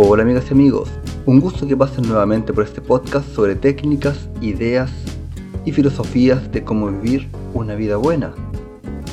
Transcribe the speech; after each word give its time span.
amigas 0.00 0.46
y 0.48 0.54
amigos, 0.54 0.88
un 1.26 1.40
gusto 1.40 1.66
que 1.68 1.76
pasen 1.76 2.08
nuevamente 2.08 2.52
por 2.52 2.64
este 2.64 2.80
podcast 2.80 3.28
sobre 3.32 3.54
técnicas, 3.54 4.28
ideas 4.40 4.90
y 5.64 5.72
filosofías 5.72 6.50
de 6.50 6.64
cómo 6.64 6.90
vivir 6.90 7.28
una 7.54 7.74
vida 7.74 7.96
buena. 7.96 8.32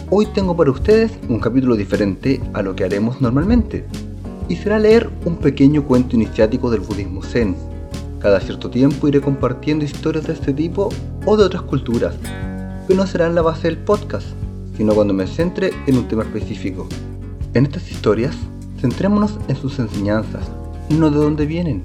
Hoy 0.09 0.25
tengo 0.33 0.55
para 0.55 0.71
ustedes 0.71 1.11
un 1.29 1.39
capítulo 1.39 1.75
diferente 1.75 2.41
a 2.53 2.61
lo 2.61 2.75
que 2.75 2.83
haremos 2.83 3.21
normalmente, 3.21 3.85
y 4.49 4.55
será 4.55 4.79
leer 4.79 5.09
un 5.25 5.35
pequeño 5.35 5.83
cuento 5.83 6.15
iniciático 6.15 6.71
del 6.71 6.81
budismo 6.81 7.21
zen. 7.21 7.55
Cada 8.19 8.39
cierto 8.39 8.69
tiempo 8.69 9.07
iré 9.07 9.21
compartiendo 9.21 9.85
historias 9.85 10.25
de 10.25 10.33
este 10.33 10.53
tipo 10.53 10.89
o 11.25 11.37
de 11.37 11.43
otras 11.43 11.63
culturas, 11.63 12.15
que 12.87 12.95
no 12.95 13.05
serán 13.05 13.35
la 13.35 13.43
base 13.43 13.67
del 13.67 13.77
podcast, 13.77 14.27
sino 14.77 14.95
cuando 14.95 15.13
me 15.13 15.27
centre 15.27 15.71
en 15.85 15.97
un 15.97 16.07
tema 16.07 16.23
específico. 16.23 16.87
En 17.53 17.65
estas 17.65 17.91
historias, 17.91 18.35
centrémonos 18.79 19.37
en 19.47 19.55
sus 19.57 19.77
enseñanzas, 19.79 20.49
no 20.95 21.11
de 21.11 21.17
dónde 21.17 21.45
vienen, 21.45 21.83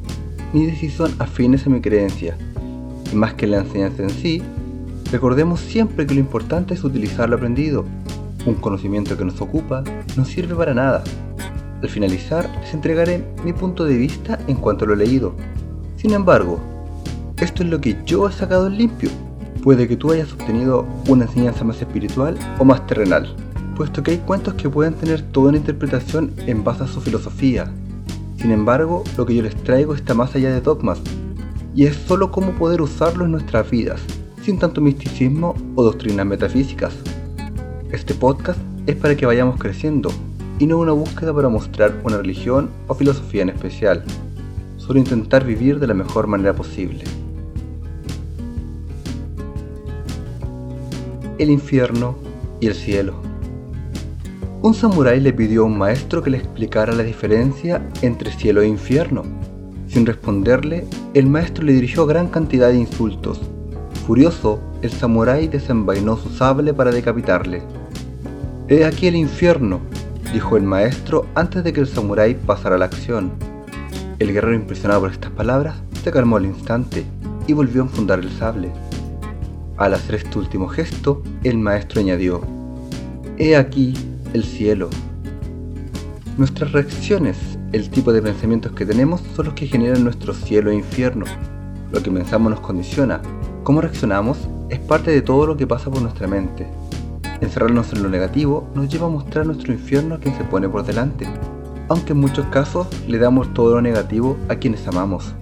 ni 0.52 0.66
de 0.66 0.76
si 0.76 0.90
son 0.90 1.12
afines 1.18 1.66
a 1.66 1.70
mi 1.70 1.80
creencia. 1.80 2.36
Y 3.12 3.16
más 3.16 3.34
que 3.34 3.46
la 3.46 3.58
enseñanza 3.58 4.02
en 4.02 4.10
sí, 4.10 4.42
recordemos 5.10 5.60
siempre 5.60 6.06
que 6.06 6.14
lo 6.14 6.20
importante 6.20 6.74
es 6.74 6.84
utilizar 6.84 7.28
lo 7.28 7.36
aprendido. 7.36 7.84
Un 8.46 8.54
conocimiento 8.54 9.16
que 9.16 9.24
nos 9.24 9.40
ocupa 9.40 9.82
no 10.16 10.24
sirve 10.24 10.54
para 10.54 10.74
nada. 10.74 11.02
Al 11.82 11.88
finalizar, 11.88 12.48
les 12.60 12.74
entregaré 12.74 13.24
mi 13.44 13.52
punto 13.52 13.84
de 13.84 13.96
vista 13.96 14.38
en 14.46 14.56
cuanto 14.56 14.84
a 14.84 14.88
lo 14.88 14.94
leído. 14.94 15.34
Sin 15.96 16.12
embargo, 16.12 16.60
esto 17.40 17.62
es 17.64 17.68
lo 17.68 17.80
que 17.80 17.96
yo 18.06 18.28
he 18.28 18.32
sacado 18.32 18.68
en 18.68 18.78
limpio. 18.78 19.10
Puede 19.62 19.88
que 19.88 19.96
tú 19.96 20.12
hayas 20.12 20.32
obtenido 20.32 20.86
una 21.08 21.24
enseñanza 21.24 21.64
más 21.64 21.80
espiritual 21.80 22.36
o 22.58 22.64
más 22.64 22.86
terrenal, 22.86 23.34
puesto 23.76 24.02
que 24.02 24.12
hay 24.12 24.18
cuentos 24.18 24.54
que 24.54 24.68
pueden 24.68 24.94
tener 24.94 25.22
toda 25.22 25.48
una 25.48 25.58
interpretación 25.58 26.32
en 26.46 26.64
base 26.64 26.84
a 26.84 26.86
su 26.88 27.00
filosofía, 27.00 27.70
sin 28.42 28.50
embargo, 28.50 29.04
lo 29.16 29.24
que 29.24 29.36
yo 29.36 29.42
les 29.42 29.54
traigo 29.54 29.94
está 29.94 30.14
más 30.14 30.34
allá 30.34 30.50
de 30.50 30.60
dogmas, 30.60 31.00
y 31.76 31.86
es 31.86 31.94
solo 31.94 32.32
cómo 32.32 32.50
poder 32.50 32.82
usarlo 32.82 33.24
en 33.24 33.30
nuestras 33.30 33.70
vidas, 33.70 34.00
sin 34.42 34.58
tanto 34.58 34.80
misticismo 34.80 35.54
o 35.76 35.84
doctrinas 35.84 36.26
metafísicas. 36.26 36.92
Este 37.92 38.14
podcast 38.14 38.58
es 38.88 38.96
para 38.96 39.16
que 39.16 39.26
vayamos 39.26 39.60
creciendo, 39.60 40.10
y 40.58 40.66
no 40.66 40.78
una 40.78 40.90
búsqueda 40.90 41.32
para 41.32 41.48
mostrar 41.48 41.94
una 42.02 42.16
religión 42.16 42.68
o 42.88 42.94
filosofía 42.94 43.42
en 43.42 43.50
especial, 43.50 44.02
solo 44.76 44.98
intentar 44.98 45.44
vivir 45.44 45.78
de 45.78 45.86
la 45.86 45.94
mejor 45.94 46.26
manera 46.26 46.52
posible. 46.52 47.04
El 51.38 51.48
infierno 51.48 52.16
y 52.58 52.66
el 52.66 52.74
cielo. 52.74 53.31
Un 54.64 54.74
samurái 54.74 55.18
le 55.18 55.32
pidió 55.32 55.62
a 55.62 55.64
un 55.64 55.76
maestro 55.76 56.22
que 56.22 56.30
le 56.30 56.36
explicara 56.38 56.92
la 56.92 57.02
diferencia 57.02 57.84
entre 58.00 58.30
cielo 58.30 58.62
e 58.62 58.68
infierno. 58.68 59.24
Sin 59.88 60.06
responderle, 60.06 60.86
el 61.14 61.26
maestro 61.26 61.64
le 61.64 61.72
dirigió 61.72 62.06
gran 62.06 62.28
cantidad 62.28 62.68
de 62.68 62.76
insultos. 62.76 63.40
Furioso, 64.06 64.60
el 64.82 64.92
samurái 64.92 65.48
desenvainó 65.48 66.16
su 66.16 66.28
sable 66.28 66.72
para 66.72 66.92
decapitarle. 66.92 67.60
He 68.68 68.84
aquí 68.84 69.08
el 69.08 69.16
infierno, 69.16 69.80
dijo 70.32 70.56
el 70.56 70.62
maestro 70.62 71.26
antes 71.34 71.64
de 71.64 71.72
que 71.72 71.80
el 71.80 71.88
samurái 71.88 72.34
pasara 72.34 72.76
a 72.76 72.78
la 72.78 72.84
acción. 72.84 73.32
El 74.20 74.32
guerrero 74.32 74.54
impresionado 74.54 75.00
por 75.00 75.10
estas 75.10 75.32
palabras 75.32 75.74
se 76.04 76.12
calmó 76.12 76.36
al 76.36 76.46
instante 76.46 77.04
y 77.48 77.52
volvió 77.52 77.82
a 77.82 77.86
enfundar 77.86 78.20
el 78.20 78.30
sable. 78.30 78.70
Al 79.76 79.94
hacer 79.94 80.14
este 80.14 80.38
último 80.38 80.68
gesto, 80.68 81.20
el 81.42 81.58
maestro 81.58 82.00
añadió, 82.00 82.42
He 83.38 83.56
aquí 83.56 83.94
el 84.32 84.44
cielo. 84.44 84.88
Nuestras 86.38 86.72
reacciones, 86.72 87.36
el 87.72 87.90
tipo 87.90 88.12
de 88.12 88.22
pensamientos 88.22 88.72
que 88.72 88.86
tenemos 88.86 89.22
son 89.36 89.46
los 89.46 89.54
que 89.54 89.66
generan 89.66 90.04
nuestro 90.04 90.32
cielo 90.32 90.70
e 90.70 90.76
infierno. 90.76 91.26
Lo 91.92 92.02
que 92.02 92.10
pensamos 92.10 92.50
nos 92.50 92.60
condiciona. 92.60 93.20
Cómo 93.62 93.82
reaccionamos 93.82 94.38
es 94.70 94.78
parte 94.78 95.10
de 95.10 95.22
todo 95.22 95.46
lo 95.46 95.56
que 95.56 95.66
pasa 95.66 95.90
por 95.90 96.00
nuestra 96.00 96.26
mente. 96.26 96.66
Encerrarnos 97.40 97.92
en 97.92 98.02
lo 98.02 98.08
negativo 98.08 98.68
nos 98.74 98.88
lleva 98.88 99.06
a 99.06 99.10
mostrar 99.10 99.44
nuestro 99.44 99.72
infierno 99.72 100.14
a 100.14 100.18
quien 100.18 100.34
se 100.36 100.44
pone 100.44 100.68
por 100.68 100.84
delante, 100.84 101.26
aunque 101.88 102.12
en 102.12 102.20
muchos 102.20 102.46
casos 102.46 102.86
le 103.06 103.18
damos 103.18 103.52
todo 103.52 103.74
lo 103.74 103.82
negativo 103.82 104.38
a 104.48 104.56
quienes 104.56 104.86
amamos. 104.88 105.34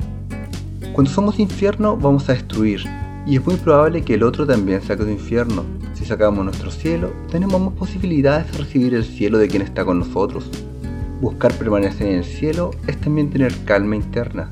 Cuando 0.93 1.13
somos 1.13 1.39
infierno 1.39 1.97
vamos 1.97 2.29
a 2.29 2.33
destruir, 2.33 2.83
y 3.27 3.37
es 3.37 3.47
muy 3.47 3.57
probable 3.57 4.03
que 4.03 4.15
el 4.15 4.25
otro 4.25 4.47
también 4.47 4.83
saque 4.83 5.05
su 5.05 5.11
infierno, 5.11 5.65
sacamos 6.11 6.45
nuestro 6.45 6.73
cielo, 6.73 7.13
tenemos 7.31 7.61
más 7.61 7.73
posibilidades 7.75 8.51
de 8.51 8.59
recibir 8.59 8.95
el 8.95 9.05
cielo 9.05 9.39
de 9.39 9.47
quien 9.47 9.63
está 9.63 9.85
con 9.85 10.01
nosotros. 10.01 10.51
Buscar 11.21 11.53
permanecer 11.53 12.09
en 12.09 12.17
el 12.17 12.25
cielo 12.25 12.73
es 12.89 13.01
también 13.01 13.31
tener 13.31 13.55
calma 13.65 13.95
interna 13.95 14.49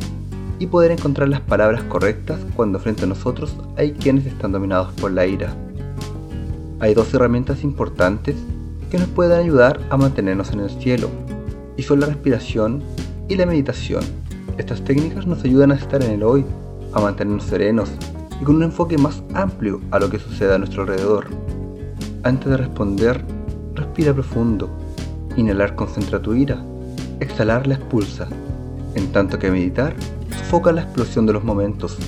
y 0.60 0.68
poder 0.68 0.92
encontrar 0.92 1.28
las 1.28 1.40
palabras 1.40 1.82
correctas 1.82 2.38
cuando 2.54 2.78
frente 2.78 3.02
a 3.02 3.06
nosotros 3.08 3.56
hay 3.76 3.90
quienes 3.90 4.24
están 4.26 4.52
dominados 4.52 4.92
por 5.00 5.10
la 5.10 5.26
ira. 5.26 5.52
Hay 6.78 6.94
dos 6.94 7.12
herramientas 7.12 7.64
importantes 7.64 8.36
que 8.88 8.98
nos 8.98 9.08
pueden 9.08 9.40
ayudar 9.40 9.80
a 9.90 9.96
mantenernos 9.96 10.52
en 10.52 10.60
el 10.60 10.70
cielo, 10.70 11.10
y 11.76 11.82
son 11.82 11.98
la 11.98 12.06
respiración 12.06 12.84
y 13.28 13.34
la 13.34 13.46
meditación. 13.46 14.04
Estas 14.58 14.84
técnicas 14.84 15.26
nos 15.26 15.42
ayudan 15.42 15.72
a 15.72 15.74
estar 15.74 16.04
en 16.04 16.12
el 16.12 16.22
hoy, 16.22 16.44
a 16.92 17.00
mantenernos 17.00 17.46
serenos 17.46 17.90
y 18.40 18.44
con 18.44 18.56
un 18.56 18.62
enfoque 18.64 18.98
más 18.98 19.22
amplio 19.34 19.80
a 19.90 19.98
lo 19.98 20.10
que 20.10 20.18
sucede 20.18 20.54
a 20.54 20.58
nuestro 20.58 20.82
alrededor. 20.82 21.26
Antes 22.22 22.50
de 22.50 22.56
responder, 22.56 23.24
respira 23.74 24.12
profundo, 24.12 24.68
inhalar 25.36 25.74
concentra 25.74 26.20
tu 26.20 26.34
ira, 26.34 26.62
exhalar 27.20 27.66
la 27.66 27.74
expulsa, 27.74 28.28
en 28.94 29.12
tanto 29.12 29.38
que 29.38 29.50
meditar 29.50 29.94
sofoca 30.36 30.72
la 30.72 30.82
explosión 30.82 31.26
de 31.26 31.32
los 31.32 31.44
momentos. 31.44 31.98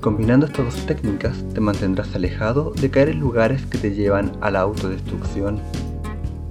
Combinando 0.00 0.46
estas 0.46 0.66
dos 0.66 0.86
técnicas 0.86 1.42
te 1.54 1.60
mantendrás 1.60 2.14
alejado 2.14 2.72
de 2.72 2.90
caer 2.90 3.08
en 3.08 3.20
lugares 3.20 3.64
que 3.66 3.78
te 3.78 3.94
llevan 3.94 4.32
a 4.40 4.50
la 4.50 4.60
autodestrucción. 4.60 5.60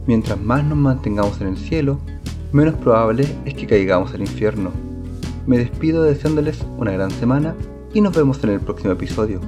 Mientras 0.08 0.42
más 0.42 0.64
nos 0.66 0.78
mantengamos 0.78 1.40
en 1.40 1.48
el 1.48 1.58
cielo, 1.58 2.00
menos 2.52 2.74
probable 2.76 3.28
es 3.46 3.54
que 3.54 3.68
caigamos 3.68 4.14
al 4.14 4.22
infierno. 4.22 4.72
Me 5.46 5.58
despido 5.58 6.04
deseándoles 6.04 6.66
una 6.78 6.92
gran 6.92 7.12
semana 7.12 7.56
y 7.94 8.02
nos 8.02 8.16
vemos 8.16 8.44
en 8.44 8.52
el 8.52 8.60
próximo 8.60 8.92
episodio. 8.92 9.40